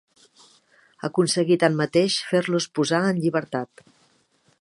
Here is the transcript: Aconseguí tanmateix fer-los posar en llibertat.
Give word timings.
Aconseguí 1.09 1.57
tanmateix 1.63 2.15
fer-los 2.31 2.67
posar 2.79 3.03
en 3.11 3.21
llibertat. 3.27 3.85